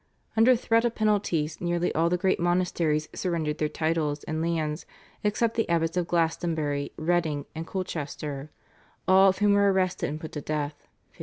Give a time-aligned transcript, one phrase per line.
[0.35, 4.87] Under threat of penalties nearly all the great monasteries surrendered their titles and lands
[5.23, 8.49] except the abbots of Glastonbury, Reading, and Colchester,
[9.07, 10.87] all of whom were arrested and put to death
[11.17, 11.17] (1539).